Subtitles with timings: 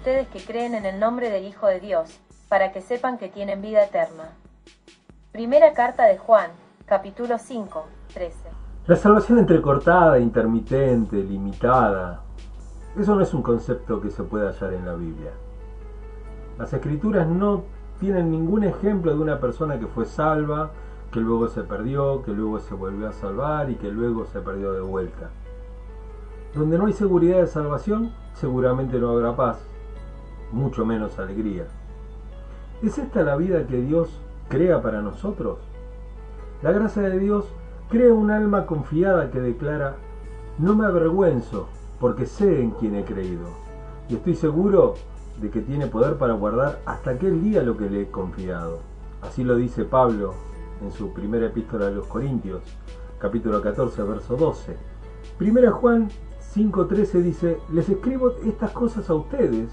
[0.00, 3.60] ustedes que creen en el nombre del Hijo de Dios, para que sepan que tienen
[3.60, 4.30] vida eterna.
[5.30, 6.52] Primera carta de Juan,
[6.86, 7.84] capítulo 5,
[8.14, 8.34] 13.
[8.86, 12.22] La salvación entrecortada, intermitente, limitada,
[12.98, 15.32] eso no es un concepto que se puede hallar en la Biblia.
[16.56, 17.64] Las escrituras no
[17.98, 20.70] tienen ningún ejemplo de una persona que fue salva,
[21.12, 24.72] que luego se perdió, que luego se volvió a salvar y que luego se perdió
[24.72, 25.28] de vuelta.
[26.54, 29.69] Donde no hay seguridad de salvación, seguramente no habrá paz,
[30.52, 31.66] mucho menos alegría.
[32.82, 34.08] ¿Es esta la vida que Dios
[34.48, 35.58] crea para nosotros?
[36.62, 37.46] La gracia de Dios
[37.88, 39.96] crea un alma confiada que declara,
[40.58, 41.68] no me avergüenzo
[41.98, 43.70] porque sé en quién he creído
[44.10, 44.94] y estoy seguro
[45.40, 48.80] de que tiene poder para guardar hasta aquel día lo que le he confiado.
[49.22, 50.34] Así lo dice Pablo
[50.82, 52.62] en su primera epístola a los Corintios,
[53.18, 54.76] capítulo 14, verso 12.
[55.38, 56.10] Primera Juan
[56.54, 59.68] 5.13 dice, les escribo estas cosas a ustedes,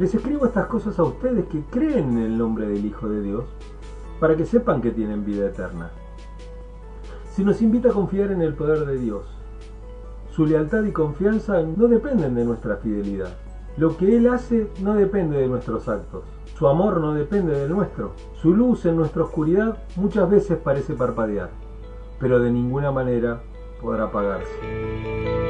[0.00, 3.44] les escribo estas cosas a ustedes que creen en el nombre del Hijo de Dios,
[4.18, 5.90] para que sepan que tienen vida eterna.
[7.32, 9.26] Si nos invita a confiar en el poder de Dios,
[10.30, 13.36] su lealtad y confianza no dependen de nuestra fidelidad.
[13.76, 16.24] Lo que Él hace no depende de nuestros actos.
[16.58, 18.12] Su amor no depende del nuestro.
[18.40, 21.50] Su luz en nuestra oscuridad muchas veces parece parpadear,
[22.18, 23.42] pero de ninguna manera
[23.82, 25.49] podrá apagarse.